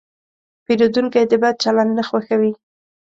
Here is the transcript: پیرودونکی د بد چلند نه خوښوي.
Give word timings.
پیرودونکی 0.65 1.23
د 1.27 1.33
بد 1.43 1.55
چلند 1.63 1.91
نه 1.97 2.03
خوښوي. 2.09 2.51